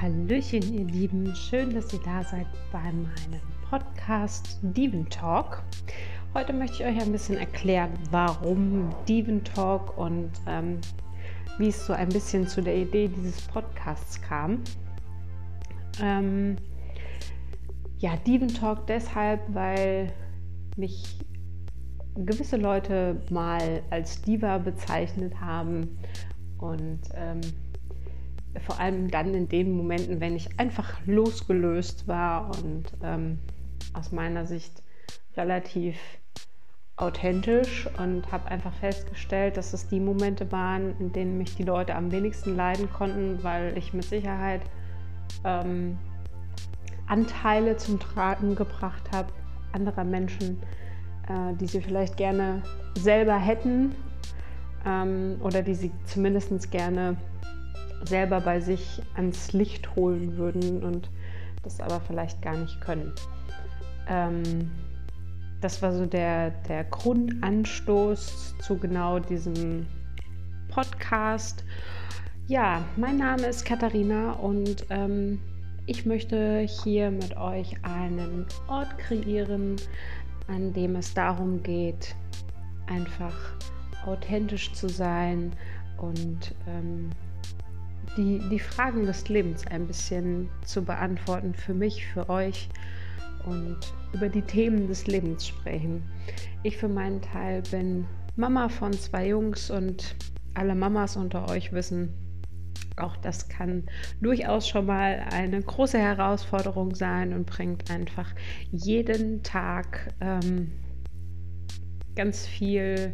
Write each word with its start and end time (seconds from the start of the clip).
Hallöchen, 0.00 0.74
ihr 0.74 0.84
Lieben. 0.84 1.34
Schön, 1.34 1.72
dass 1.72 1.90
ihr 1.90 2.00
da 2.04 2.22
seid 2.22 2.46
bei 2.70 2.82
meinem 2.82 3.40
Podcast 3.70 4.58
Diven 4.60 5.08
Talk. 5.08 5.62
Heute 6.34 6.52
möchte 6.52 6.82
ich 6.82 6.84
euch 6.84 7.00
ein 7.02 7.12
bisschen 7.12 7.38
erklären, 7.38 7.94
warum 8.10 8.94
Diven 9.08 9.42
Talk 9.42 9.96
und 9.96 10.30
ähm, 10.46 10.80
wie 11.56 11.68
es 11.68 11.86
so 11.86 11.94
ein 11.94 12.10
bisschen 12.10 12.46
zu 12.46 12.62
der 12.62 12.76
Idee 12.76 13.08
dieses 13.08 13.40
Podcasts 13.46 14.20
kam. 14.20 14.60
Ähm, 16.02 16.56
ja, 17.96 18.16
Diven 18.18 18.48
Talk 18.48 18.86
deshalb, 18.88 19.40
weil 19.54 20.12
mich 20.76 21.18
gewisse 22.16 22.58
Leute 22.58 23.22
mal 23.30 23.82
als 23.88 24.20
Diva 24.20 24.58
bezeichnet 24.58 25.40
haben 25.40 25.96
und 26.58 27.00
ähm, 27.14 27.40
vor 28.60 28.80
allem 28.80 29.10
dann 29.10 29.34
in 29.34 29.48
den 29.48 29.76
Momenten, 29.76 30.20
wenn 30.20 30.36
ich 30.36 30.58
einfach 30.58 31.00
losgelöst 31.06 32.08
war 32.08 32.50
und 32.62 32.84
ähm, 33.02 33.38
aus 33.92 34.12
meiner 34.12 34.46
Sicht 34.46 34.82
relativ 35.36 35.96
authentisch 36.96 37.88
und 37.98 38.30
habe 38.32 38.46
einfach 38.46 38.72
festgestellt, 38.72 39.56
dass 39.56 39.74
es 39.74 39.86
die 39.88 40.00
Momente 40.00 40.50
waren, 40.50 40.98
in 40.98 41.12
denen 41.12 41.36
mich 41.36 41.54
die 41.56 41.62
Leute 41.62 41.94
am 41.94 42.10
wenigsten 42.10 42.56
leiden 42.56 42.90
konnten, 42.90 43.42
weil 43.42 43.76
ich 43.76 43.92
mit 43.92 44.04
Sicherheit 44.04 44.62
ähm, 45.44 45.98
Anteile 47.06 47.76
zum 47.76 48.00
Tragen 48.00 48.54
gebracht 48.54 49.10
habe 49.14 49.28
anderer 49.72 50.04
Menschen, 50.04 50.62
äh, 51.28 51.54
die 51.54 51.66
sie 51.66 51.82
vielleicht 51.82 52.16
gerne 52.16 52.62
selber 52.96 53.36
hätten 53.36 53.94
ähm, 54.86 55.36
oder 55.42 55.62
die 55.62 55.74
sie 55.74 55.92
zumindest 56.06 56.70
gerne 56.70 57.16
selber 58.06 58.40
bei 58.40 58.60
sich 58.60 59.02
ans 59.14 59.52
Licht 59.52 59.94
holen 59.96 60.36
würden 60.36 60.82
und 60.82 61.10
das 61.62 61.80
aber 61.80 62.00
vielleicht 62.00 62.40
gar 62.42 62.56
nicht 62.56 62.80
können. 62.80 63.12
Ähm, 64.08 64.70
das 65.60 65.82
war 65.82 65.92
so 65.92 66.06
der, 66.06 66.50
der 66.68 66.84
Grundanstoß 66.84 68.54
zu 68.58 68.78
genau 68.78 69.18
diesem 69.18 69.86
Podcast. 70.68 71.64
Ja, 72.46 72.84
mein 72.96 73.16
Name 73.16 73.46
ist 73.46 73.64
Katharina 73.64 74.32
und 74.32 74.86
ähm, 74.90 75.40
ich 75.86 76.06
möchte 76.06 76.60
hier 76.60 77.10
mit 77.10 77.36
euch 77.36 77.74
einen 77.82 78.46
Ort 78.68 78.98
kreieren, 78.98 79.76
an 80.46 80.72
dem 80.72 80.96
es 80.96 81.14
darum 81.14 81.62
geht, 81.62 82.14
einfach 82.86 83.34
authentisch 84.04 84.72
zu 84.72 84.88
sein 84.88 85.52
und 85.98 86.54
ähm, 86.68 87.10
die, 88.16 88.40
die 88.50 88.58
Fragen 88.58 89.06
des 89.06 89.28
Lebens 89.28 89.66
ein 89.66 89.86
bisschen 89.86 90.48
zu 90.64 90.84
beantworten 90.84 91.54
für 91.54 91.74
mich, 91.74 92.06
für 92.06 92.28
euch 92.28 92.68
und 93.44 93.78
über 94.12 94.28
die 94.28 94.42
Themen 94.42 94.88
des 94.88 95.06
Lebens 95.06 95.46
sprechen. 95.46 96.02
Ich 96.62 96.76
für 96.76 96.88
meinen 96.88 97.22
Teil 97.22 97.62
bin 97.70 98.06
Mama 98.36 98.68
von 98.68 98.92
zwei 98.92 99.28
Jungs 99.28 99.70
und 99.70 100.16
alle 100.54 100.74
Mamas 100.74 101.16
unter 101.16 101.48
euch 101.50 101.72
wissen, 101.72 102.12
auch 102.96 103.16
das 103.16 103.48
kann 103.48 103.84
durchaus 104.20 104.68
schon 104.68 104.86
mal 104.86 105.26
eine 105.30 105.60
große 105.60 105.98
Herausforderung 105.98 106.94
sein 106.94 107.34
und 107.34 107.46
bringt 107.46 107.90
einfach 107.90 108.34
jeden 108.72 109.42
Tag 109.42 110.14
ähm, 110.20 110.72
ganz 112.14 112.46
viel 112.46 113.12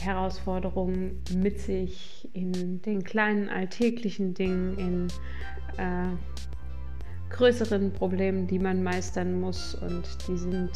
Herausforderungen 0.00 1.22
mit 1.34 1.60
sich 1.60 2.28
in 2.32 2.80
den 2.82 3.04
kleinen 3.04 3.48
alltäglichen 3.48 4.34
Dingen, 4.34 4.78
in 4.78 5.06
äh, 5.76 6.08
größeren 7.30 7.92
Problemen, 7.92 8.46
die 8.46 8.58
man 8.58 8.82
meistern 8.82 9.40
muss. 9.40 9.74
Und 9.74 10.04
die 10.28 10.36
sind 10.36 10.70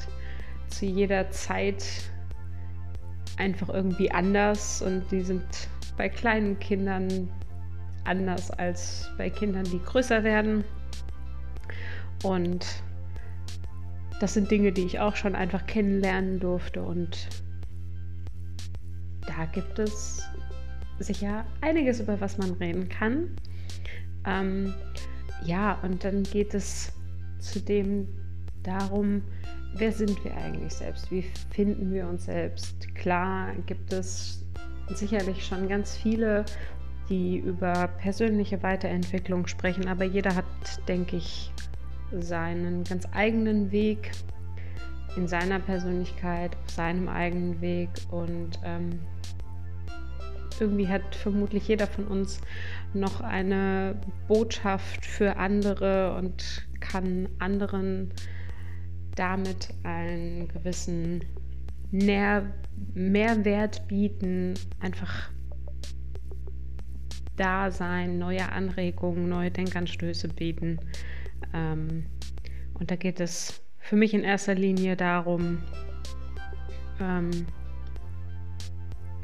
zu 0.69 0.87
jeder 0.87 1.31
Zeit 1.31 1.85
einfach 3.37 3.69
irgendwie 3.69 4.11
anders. 4.11 4.83
Und 4.83 5.11
die 5.11 5.21
sind 5.21 5.45
bei 5.97 6.09
kleinen 6.09 6.59
Kindern 6.59 7.29
anders 8.05 8.51
als 8.51 9.11
bei 9.17 9.31
Kindern, 9.31 9.65
die 9.65 9.81
größer 9.81 10.23
werden. 10.25 10.65
Und 12.23 12.67
das 14.21 14.35
sind 14.35 14.51
Dinge, 14.51 14.73
die 14.73 14.83
ich 14.83 15.01
auch 15.01 15.17
schon 15.17 15.35
einfach 15.35 15.67
kennenlernen 15.67 16.41
durfte. 16.41 16.83
Und 16.83 17.29
da 19.27 19.47
gibt 19.47 19.79
es 19.79 20.23
sicher 20.99 21.45
einiges, 21.61 22.01
über 22.01 22.21
was 22.21 22.39
man 22.39 22.53
reden 22.53 22.89
kann. 22.89 23.37
Ähm, 24.27 24.75
ja, 25.45 25.79
und 25.83 26.05
dann 26.05 26.23
geht 26.23 26.55
es 26.55 26.93
zudem 27.39 28.09
darum, 28.63 29.23
wer 29.75 29.93
sind 29.93 30.25
wir 30.25 30.35
eigentlich 30.37 30.73
selbst? 30.73 31.11
Wie 31.11 31.23
finden 31.51 31.93
wir 31.93 32.09
uns 32.09 32.25
selbst? 32.25 32.95
Klar 32.95 33.55
gibt 33.67 33.93
es 33.93 34.45
sicherlich 34.89 35.45
schon 35.45 35.69
ganz 35.69 35.97
viele, 35.97 36.45
die 37.09 37.39
über 37.39 37.89
persönliche 37.89 38.63
Weiterentwicklung 38.63 39.47
sprechen, 39.47 39.89
aber 39.89 40.05
jeder 40.05 40.35
hat, 40.35 40.45
denke 40.89 41.17
ich, 41.17 41.53
seinen 42.21 42.85
ganz 42.85 43.07
eigenen 43.13 43.71
Weg 43.73 44.13
in 45.17 45.29
seiner 45.29 45.59
Persönlichkeit, 45.59 46.57
auf 46.57 46.71
seinem 46.71 47.09
eigenen 47.09 47.61
Weg 47.61 47.89
und 48.11 48.59
ähm, 48.65 49.01
irgendwie 50.61 50.89
hat 50.89 51.15
vermutlich 51.15 51.69
jeder 51.69 51.87
von 51.87 52.07
uns 52.07 52.41
noch 52.93 53.21
eine 53.21 54.01
Botschaft 54.29 55.05
für 55.05 55.37
andere 55.37 56.15
und 56.17 56.67
kann 56.81 57.29
anderen 57.39 58.13
damit 59.17 59.69
einen 59.83 60.49
gewissen 60.49 61.25
Nähr 61.91 62.53
Mehrwert 62.95 63.87
bieten, 63.87 64.55
einfach 64.81 65.31
da 67.37 67.71
sein, 67.71 68.19
neue 68.19 68.51
Anregungen, 68.51 69.29
neue 69.29 69.51
Denkanstöße 69.51 70.29
bieten. 70.29 70.81
Ähm, 71.53 72.07
und 72.75 72.91
da 72.91 72.97
geht 72.97 73.21
es 73.21 73.63
für 73.79 73.97
mich 73.97 74.15
in 74.15 74.23
erster 74.23 74.55
Linie 74.55 74.97
darum, 74.97 75.59
ähm, 77.01 77.47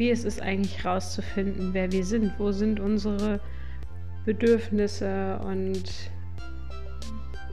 wie 0.01 0.11
es 0.11 0.25
ist 0.25 0.41
eigentlich 0.41 0.83
herauszufinden, 0.83 1.75
wer 1.75 1.93
wir 1.93 2.07
sind, 2.07 2.33
wo 2.39 2.53
sind 2.53 2.81
unsere 2.81 3.39
Bedürfnisse 4.25 5.39
und 5.45 5.85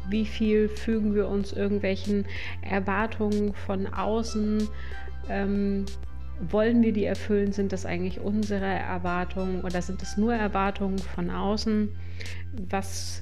wie 0.09 0.25
viel 0.25 0.69
fügen 0.69 1.13
wir 1.13 1.27
uns 1.27 1.51
irgendwelchen 1.51 2.25
Erwartungen 2.61 3.53
von 3.53 3.85
außen. 3.87 4.65
Ähm, 5.29 5.83
wollen 6.49 6.81
wir 6.83 6.93
die 6.93 7.03
erfüllen? 7.03 7.51
Sind 7.51 7.73
das 7.73 7.85
eigentlich 7.85 8.21
unsere 8.21 8.63
Erwartungen 8.63 9.59
oder 9.65 9.81
sind 9.81 10.01
es 10.01 10.15
nur 10.15 10.33
Erwartungen 10.33 10.99
von 10.99 11.29
außen? 11.29 11.89
Was 12.69 13.19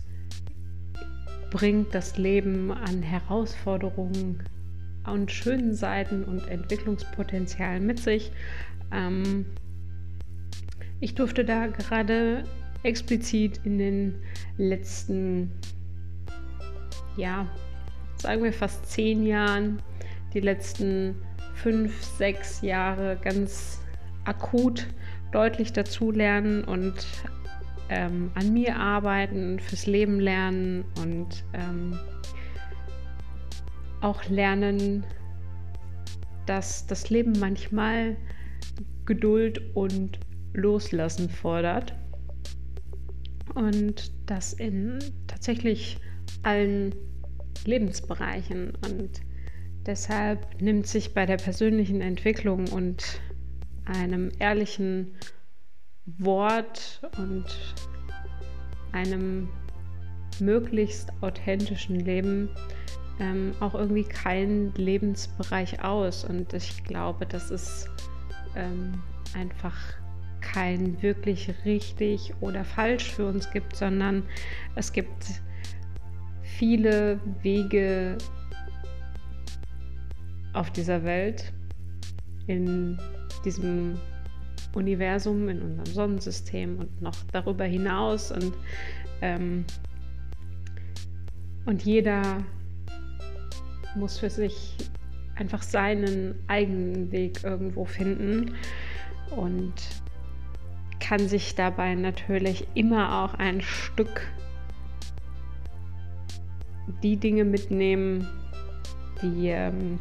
bringt 1.50 1.96
das 1.96 2.19
Leben 2.19 2.72
an 2.72 3.02
Herausforderungen 3.02 4.44
und 5.12 5.31
schönen 5.31 5.74
Seiten 5.74 6.24
und 6.25 6.47
Entwicklungspotenzial 6.47 7.80
mit 7.80 7.97
sich? 7.97 8.31
Ähm, 8.91 9.46
ich 11.00 11.16
durfte 11.16 11.44
da 11.44 11.68
gerade 11.68 12.44
explizit 12.84 13.59
in 13.63 13.78
den 13.78 14.16
letzten, 14.57 15.51
ja, 17.18 17.47
sagen 18.18 18.44
wir 18.44 18.53
fast 18.53 18.85
zehn 18.88 19.25
Jahren, 19.25 19.81
die 20.34 20.40
letzten 20.40 21.16
fünf, 21.56 22.03
sechs 22.03 22.62
Jahre 22.62 23.18
ganz 23.23 23.81
akut 24.25 24.88
deutlich 25.31 25.73
dazulernen 25.73 26.63
und 26.63 27.06
ähm, 27.90 28.31
an 28.35 28.53
mir 28.53 28.78
arbeiten, 28.78 29.59
fürs 29.59 29.85
Leben 29.85 30.20
lernen 30.20 30.85
und 31.02 31.43
ähm, 31.53 31.99
auch 34.02 34.23
lernen, 34.29 35.03
dass 36.46 36.85
das 36.88 37.09
Leben 37.09 37.34
manchmal 37.40 38.16
Geduld 39.05 39.61
und 39.75 40.19
Loslassen 40.53 41.29
fordert. 41.29 41.93
Und 43.53 44.11
das 44.25 44.53
in 44.53 44.99
tatsächlich 45.28 45.97
allen 46.43 46.93
Lebensbereichen. 47.66 48.73
Und 48.87 49.22
deshalb 49.85 50.61
nimmt 50.61 50.87
sich 50.87 51.13
bei 51.13 51.25
der 51.25 51.37
persönlichen 51.37 52.02
Entwicklung 52.02 52.67
und 52.69 53.22
einem 53.85 54.31
ehrlichen 54.40 55.16
Wort 56.05 57.02
und 57.17 57.46
einem 58.91 59.49
möglichst 60.40 61.11
authentischen 61.22 61.99
Leben 61.99 62.49
ähm, 63.19 63.53
auch 63.59 63.75
irgendwie 63.75 64.03
kein 64.03 64.73
Lebensbereich 64.75 65.84
aus. 65.84 66.25
Und 66.25 66.53
ich 66.53 66.84
glaube, 66.84 67.25
das 67.25 67.52
ist 67.52 67.90
ähm, 68.55 69.02
einfach 69.34 69.75
kein 70.41 71.02
wirklich 71.02 71.52
richtig 71.66 72.34
oder 72.40 72.63
falsch 72.63 73.11
für 73.11 73.28
uns 73.28 73.49
gibt, 73.52 73.75
sondern 73.75 74.23
es 74.75 74.91
gibt 74.91 75.41
viele 76.43 77.19
Wege 77.41 78.17
auf 80.53 80.72
dieser 80.72 81.03
Welt, 81.03 81.52
in 82.47 82.97
diesem 83.43 83.97
Universum, 84.73 85.49
in 85.49 85.61
unserem 85.61 85.93
Sonnensystem 85.93 86.79
und 86.79 87.02
noch 87.02 87.16
darüber 87.31 87.66
hinaus. 87.66 88.31
Und, 88.31 88.53
ähm, 89.22 89.66
und 91.66 91.84
jeder 91.84 92.43
muss 93.96 94.19
für 94.19 94.29
sich 94.29 94.78
einfach 95.35 95.61
seinen 95.64 96.35
eigenen 96.47 97.11
Weg 97.11 97.43
irgendwo 97.43 97.85
finden 97.85 98.55
und 99.35 99.73
kann 100.99 101.28
sich 101.28 101.55
dabei 101.55 101.96
natürlich 101.96 102.67
immer 102.73 103.23
auch 103.23 103.35
ein 103.35 103.61
Stück 103.61 104.28
die 107.03 107.17
Dinge 107.17 107.43
mitnehmen, 107.46 108.28
die, 109.22 109.49
ähm, 109.49 109.99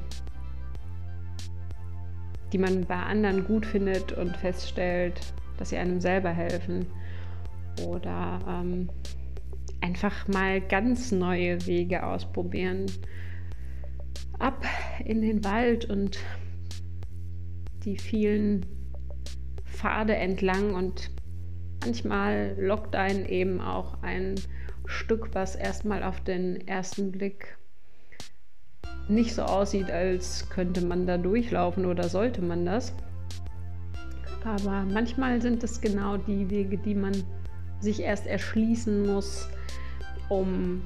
die 2.53 2.59
man 2.59 2.85
bei 2.87 2.97
anderen 2.97 3.45
gut 3.45 3.67
findet 3.67 4.13
und 4.13 4.37
feststellt, 4.37 5.21
dass 5.59 5.71
sie 5.71 5.77
einem 5.77 6.01
selber 6.01 6.31
helfen. 6.31 6.87
Oder 7.87 8.39
ähm, 8.49 8.89
einfach 9.81 10.29
mal 10.29 10.61
ganz 10.61 11.11
neue 11.13 11.67
Wege 11.67 12.07
ausprobieren. 12.07 12.87
Ab 14.39 14.65
in 15.05 15.23
den 15.23 15.45
Wald 15.45 15.85
und 15.85 16.19
die 17.85 17.99
vielen 17.99 18.67
Pfade 19.65 20.17
entlang 20.17 20.75
und 20.75 21.11
manchmal 21.85 22.57
lockt 22.59 22.97
einen 22.97 23.27
eben 23.27 23.61
auch 23.61 24.03
ein 24.03 24.37
Stück, 24.87 25.31
was 25.35 25.57
erstmal 25.57 26.03
auf 26.03 26.21
den 26.21 26.67
ersten 26.67 27.13
Blick 27.13 27.59
nicht 29.09 29.35
so 29.35 29.43
aussieht, 29.43 29.91
als 29.91 30.49
könnte 30.49 30.85
man 30.85 31.07
da 31.07 31.19
durchlaufen 31.19 31.87
oder 31.87 32.09
sollte 32.09 32.43
man 32.43 32.65
das. 32.65 32.93
Aber 34.45 34.85
manchmal 34.85 35.41
sind 35.41 35.63
es 35.65 35.81
genau 35.81 36.17
die 36.17 36.51
Wege, 36.51 36.79
die 36.79 36.95
man 36.95 37.13
sich 37.81 38.01
erst 38.01 38.27
erschließen 38.27 39.07
muss, 39.07 39.49
um 40.29 40.83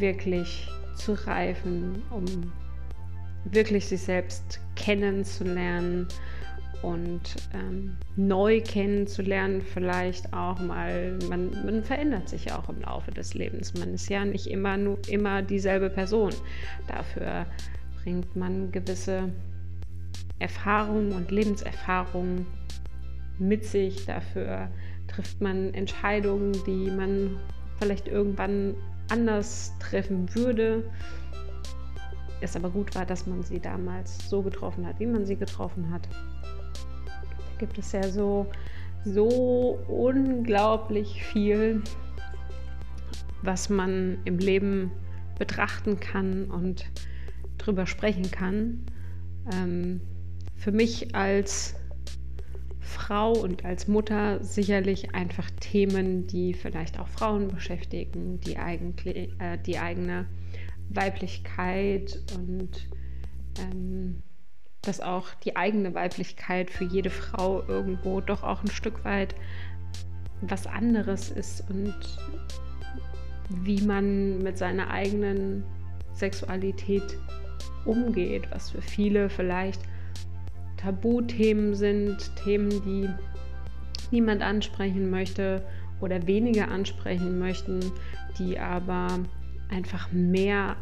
wirklich 0.00 0.68
zu 0.94 1.14
reifen, 1.26 2.02
um 2.10 2.24
wirklich 3.44 3.86
sich 3.86 4.00
selbst 4.00 4.60
kennenzulernen 4.74 6.08
und 6.82 7.36
ähm, 7.54 7.96
neu 8.16 8.60
kennenzulernen, 8.60 9.62
vielleicht 9.62 10.32
auch 10.34 10.60
mal, 10.60 11.18
man, 11.28 11.50
man, 11.64 11.82
verändert 11.82 12.28
sich 12.28 12.52
auch 12.52 12.68
im 12.68 12.82
Laufe 12.82 13.10
des 13.10 13.34
Lebens. 13.34 13.72
Man 13.74 13.94
ist 13.94 14.08
ja 14.10 14.24
nicht 14.24 14.46
immer 14.46 14.76
nur 14.76 14.98
immer 15.08 15.40
dieselbe 15.40 15.88
Person. 15.88 16.30
Dafür 16.86 17.46
bringt 18.02 18.36
man 18.36 18.70
gewisse 18.70 19.30
Erfahrungen 20.38 21.12
und 21.12 21.30
Lebenserfahrungen 21.30 22.46
mit 23.38 23.64
sich. 23.64 24.04
Dafür 24.04 24.68
trifft 25.08 25.40
man 25.40 25.72
Entscheidungen, 25.72 26.52
die 26.66 26.90
man 26.90 27.38
vielleicht 27.78 28.08
irgendwann 28.08 28.74
anders 29.08 29.72
treffen 29.78 30.34
würde. 30.34 30.84
Es 32.40 32.56
aber 32.56 32.70
gut 32.70 32.94
war, 32.94 33.06
dass 33.06 33.26
man 33.26 33.42
sie 33.42 33.60
damals 33.60 34.28
so 34.28 34.42
getroffen 34.42 34.86
hat, 34.86 35.00
wie 35.00 35.06
man 35.06 35.24
sie 35.24 35.36
getroffen 35.36 35.90
hat 35.90 36.08
gibt 37.58 37.78
es 37.78 37.92
ja 37.92 38.02
so, 38.08 38.46
so 39.04 39.78
unglaublich 39.88 41.24
viel, 41.24 41.82
was 43.42 43.68
man 43.68 44.18
im 44.24 44.38
Leben 44.38 44.90
betrachten 45.38 45.98
kann 46.00 46.50
und 46.50 46.84
drüber 47.58 47.86
sprechen 47.86 48.30
kann. 48.30 48.84
Ähm, 49.52 50.00
für 50.56 50.72
mich 50.72 51.14
als 51.14 51.74
Frau 52.94 53.32
und 53.32 53.64
als 53.64 53.88
Mutter 53.88 54.42
sicherlich 54.42 55.14
einfach 55.14 55.50
Themen, 55.60 56.26
die 56.26 56.54
vielleicht 56.54 56.98
auch 56.98 57.08
Frauen 57.08 57.48
beschäftigen, 57.48 58.40
die, 58.40 58.56
eigentlich, 58.56 59.30
äh, 59.40 59.58
die 59.58 59.78
eigene 59.78 60.26
Weiblichkeit 60.88 62.22
und 62.36 62.88
ähm, 63.58 64.22
dass 64.82 65.00
auch 65.00 65.34
die 65.34 65.56
eigene 65.56 65.94
Weiblichkeit 65.94 66.70
für 66.70 66.84
jede 66.84 67.10
Frau 67.10 67.66
irgendwo 67.66 68.20
doch 68.20 68.42
auch 68.42 68.62
ein 68.62 68.70
Stück 68.70 69.04
weit 69.04 69.34
was 70.40 70.66
anderes 70.66 71.30
ist 71.30 71.68
und 71.70 71.96
wie 73.48 73.80
man 73.82 74.42
mit 74.42 74.58
seiner 74.58 74.90
eigenen 74.90 75.64
Sexualität 76.12 77.18
umgeht, 77.84 78.50
was 78.50 78.70
für 78.70 78.82
viele 78.82 79.28
vielleicht 79.28 79.80
Tabuthemen 80.84 81.74
sind, 81.74 82.36
Themen, 82.36 82.68
die 82.68 83.08
niemand 84.10 84.42
ansprechen 84.42 85.10
möchte 85.10 85.62
oder 86.00 86.26
weniger 86.26 86.70
ansprechen 86.70 87.38
möchten, 87.38 87.80
die 88.38 88.58
aber 88.58 89.20
einfach 89.70 90.12
mehr 90.12 90.76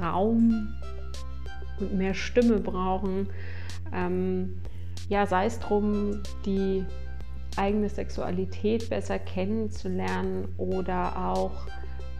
Raum 0.00 0.74
und 1.78 1.94
mehr 1.94 2.14
Stimme 2.14 2.58
brauchen. 2.58 3.28
Ähm, 3.92 4.60
ja, 5.08 5.24
sei 5.24 5.46
es 5.46 5.60
drum, 5.60 6.22
die 6.44 6.84
eigene 7.56 7.88
Sexualität 7.88 8.90
besser 8.90 9.20
kennenzulernen 9.20 10.48
oder 10.58 11.16
auch 11.30 11.68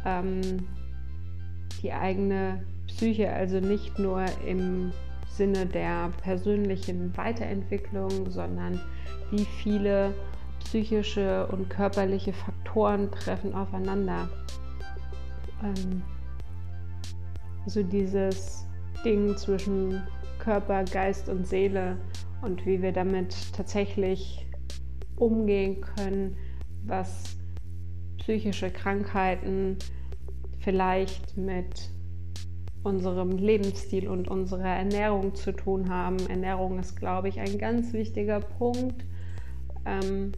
ähm, 0.05 0.41
die 1.83 1.93
eigene 1.93 2.65
Psyche, 2.87 3.33
also 3.33 3.59
nicht 3.59 3.99
nur 3.99 4.25
im 4.47 4.93
Sinne 5.37 5.67
der 5.67 6.11
persönlichen 6.23 7.17
Weiterentwicklung, 7.17 8.31
sondern 8.31 8.81
wie 9.31 9.45
viele 9.45 10.15
psychische 10.61 11.47
und 11.49 11.69
körperliche 11.69 12.33
Faktoren 12.33 13.11
treffen 13.11 13.55
aufeinander. 13.55 14.29
Ähm, 15.63 16.03
so 17.67 17.83
dieses 17.83 18.67
Ding 19.05 19.37
zwischen 19.37 20.03
Körper, 20.39 20.85
Geist 20.85 21.29
und 21.29 21.47
Seele 21.47 21.97
und 22.43 22.65
wie 22.67 22.81
wir 22.81 22.93
damit 22.93 23.35
tatsächlich 23.53 24.47
umgehen 25.17 25.81
können, 25.81 26.37
was 26.85 27.37
psychische 28.19 28.71
Krankheiten 28.71 29.77
vielleicht 30.59 31.37
mit 31.37 31.91
unserem 32.87 33.33
Lebensstil 33.33 34.09
und 34.09 34.29
unserer 34.29 34.77
Ernährung 34.77 35.35
zu 35.35 35.51
tun 35.53 35.91
haben. 35.91 36.19
Ernährung 36.29 36.79
ist, 36.79 36.97
glaube 36.97 37.29
ich, 37.29 37.41
ein 37.41 37.59
ganz 37.59 37.93
wichtiger 37.93 38.39
Punkt 38.39 39.05
ähm, 39.85 40.33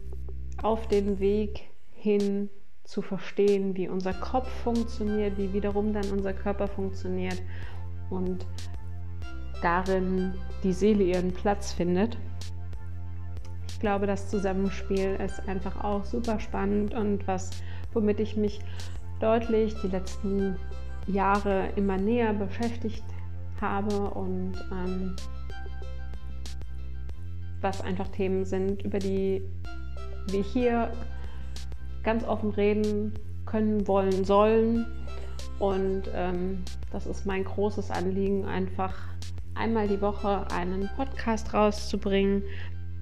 auf 0.61 0.87
dem 0.87 1.19
Weg 1.19 1.61
hin 1.93 2.49
zu 2.83 3.03
verstehen, 3.03 3.77
wie 3.77 3.87
unser 3.87 4.13
Kopf 4.13 4.49
funktioniert, 4.63 5.37
wie 5.37 5.53
wiederum 5.53 5.93
dann 5.93 6.09
unser 6.11 6.33
Körper 6.33 6.67
funktioniert 6.67 7.39
und 8.09 8.47
darin 9.61 10.33
die 10.63 10.73
Seele 10.73 11.03
ihren 11.03 11.31
Platz 11.31 11.71
findet. 11.71 12.17
Ich 13.67 13.79
glaube, 13.79 14.07
das 14.07 14.27
Zusammenspiel 14.27 15.19
ist 15.23 15.47
einfach 15.47 15.83
auch 15.83 16.03
super 16.03 16.39
spannend 16.39 16.95
und 16.95 17.27
was, 17.27 17.51
womit 17.93 18.19
ich 18.19 18.35
mich 18.35 18.59
deutlich 19.19 19.75
die 19.83 19.87
letzten 19.87 20.57
Jahre 21.11 21.69
immer 21.75 21.97
näher 21.97 22.33
beschäftigt 22.33 23.03
habe 23.59 24.09
und 24.11 24.53
ähm, 24.71 25.15
was 27.61 27.81
einfach 27.81 28.07
Themen 28.09 28.45
sind, 28.45 28.83
über 28.83 28.99
die 28.99 29.41
wir 30.27 30.43
hier 30.43 30.91
ganz 32.03 32.23
offen 32.23 32.51
reden 32.51 33.13
können, 33.45 33.87
wollen, 33.87 34.23
sollen. 34.23 34.85
Und 35.59 36.03
ähm, 36.13 36.63
das 36.91 37.05
ist 37.05 37.25
mein 37.25 37.43
großes 37.43 37.91
Anliegen, 37.91 38.45
einfach 38.45 38.95
einmal 39.55 39.87
die 39.87 39.99
Woche 39.99 40.49
einen 40.51 40.89
Podcast 40.95 41.53
rauszubringen, 41.53 42.43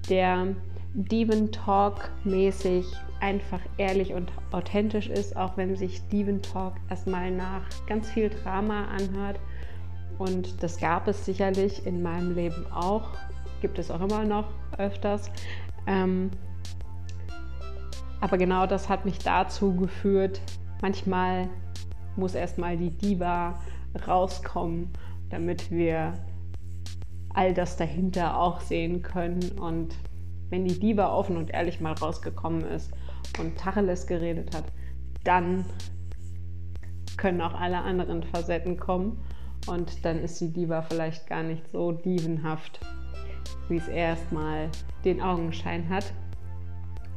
der 0.08 0.48
Demon 0.94 1.52
Talk 1.52 2.10
mäßig 2.24 2.86
einfach 3.20 3.60
ehrlich 3.76 4.14
und 4.14 4.30
authentisch 4.52 5.08
ist, 5.08 5.36
auch 5.36 5.56
wenn 5.56 5.76
sich 5.76 6.06
Demon 6.08 6.40
Talk 6.42 6.74
erstmal 6.88 7.30
nach 7.30 7.62
ganz 7.86 8.10
viel 8.10 8.30
Drama 8.30 8.86
anhört. 8.86 9.38
Und 10.18 10.62
das 10.62 10.78
gab 10.78 11.06
es 11.08 11.24
sicherlich 11.24 11.86
in 11.86 12.02
meinem 12.02 12.34
Leben 12.34 12.66
auch, 12.72 13.10
gibt 13.60 13.78
es 13.78 13.90
auch 13.90 14.00
immer 14.00 14.24
noch 14.24 14.46
öfters. 14.76 15.30
Ähm, 15.86 16.30
aber 18.20 18.36
genau 18.36 18.66
das 18.66 18.88
hat 18.88 19.04
mich 19.04 19.18
dazu 19.18 19.74
geführt, 19.76 20.40
manchmal 20.82 21.48
muss 22.16 22.34
erstmal 22.34 22.76
die 22.76 22.90
Diva 22.90 23.60
rauskommen, 24.06 24.90
damit 25.30 25.70
wir 25.70 26.14
all 27.34 27.54
das 27.54 27.76
dahinter 27.76 28.38
auch 28.38 28.60
sehen 28.60 29.02
können. 29.02 29.52
Und 29.60 29.94
wenn 30.50 30.64
die 30.64 30.78
Diva 30.78 31.12
offen 31.12 31.36
und 31.36 31.50
ehrlich 31.50 31.80
mal 31.80 31.92
rausgekommen 31.92 32.62
ist 32.62 32.92
und 33.38 33.58
Tacheles 33.58 34.06
geredet 34.06 34.54
hat, 34.54 34.64
dann 35.24 35.64
können 37.16 37.40
auch 37.40 37.54
alle 37.54 37.78
anderen 37.78 38.22
Facetten 38.22 38.78
kommen. 38.78 39.20
Und 39.66 40.04
dann 40.04 40.18
ist 40.20 40.40
die 40.40 40.52
Diva 40.52 40.82
vielleicht 40.82 41.26
gar 41.26 41.42
nicht 41.42 41.68
so 41.70 41.92
dievenhaft, 41.92 42.80
wie 43.68 43.76
es 43.76 43.88
erstmal 43.88 44.70
den 45.04 45.20
Augenschein 45.20 45.88
hat, 45.90 46.12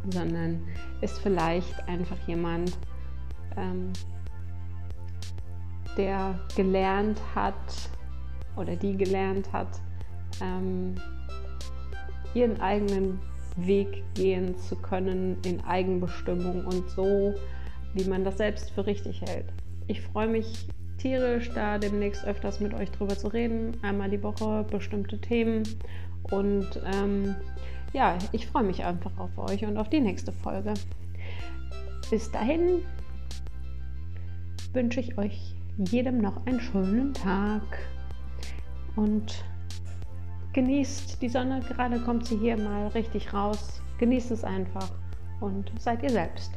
sondern 0.09 0.67
ist 1.01 1.19
vielleicht 1.19 1.87
einfach 1.87 2.17
jemand, 2.27 2.77
ähm, 3.55 3.93
der 5.97 6.39
gelernt 6.55 7.21
hat 7.35 7.55
oder 8.57 8.75
die 8.75 8.97
gelernt 8.97 9.51
hat, 9.53 9.79
ähm, 10.41 10.95
ihren 12.33 12.59
eigenen 12.61 13.19
Weg 13.57 14.03
gehen 14.15 14.57
zu 14.57 14.75
können 14.75 15.37
in 15.45 15.61
Eigenbestimmung 15.61 16.65
und 16.65 16.89
so, 16.91 17.33
wie 17.93 18.05
man 18.05 18.23
das 18.23 18.37
selbst 18.37 18.71
für 18.71 18.85
richtig 18.85 19.21
hält. 19.21 19.45
Ich 19.87 20.01
freue 20.01 20.27
mich 20.27 20.67
tierisch, 20.97 21.51
da 21.53 21.77
demnächst 21.77 22.25
öfters 22.25 22.59
mit 22.59 22.73
euch 22.73 22.91
drüber 22.91 23.17
zu 23.17 23.27
reden. 23.27 23.75
Einmal 23.81 24.09
die 24.09 24.21
Woche 24.23 24.65
bestimmte 24.69 25.19
Themen. 25.19 25.63
Und 26.29 26.81
ähm, 26.93 27.35
ja, 27.93 28.17
ich 28.31 28.47
freue 28.47 28.63
mich 28.63 28.83
einfach 28.83 29.17
auf 29.17 29.37
euch 29.37 29.65
und 29.65 29.77
auf 29.77 29.89
die 29.89 29.99
nächste 29.99 30.31
Folge. 30.31 30.73
Bis 32.09 32.31
dahin 32.31 32.81
wünsche 34.73 34.99
ich 34.99 35.17
euch 35.17 35.55
jedem 35.77 36.19
noch 36.19 36.45
einen 36.45 36.59
schönen 36.59 37.13
Tag 37.13 37.63
und 38.95 39.43
genießt 40.53 41.21
die 41.21 41.29
Sonne. 41.29 41.61
Gerade 41.67 41.99
kommt 41.99 42.27
sie 42.27 42.37
hier 42.37 42.57
mal 42.57 42.87
richtig 42.87 43.33
raus. 43.33 43.81
Genießt 43.99 44.31
es 44.31 44.43
einfach 44.43 44.89
und 45.39 45.71
seid 45.79 46.03
ihr 46.03 46.09
selbst. 46.09 46.51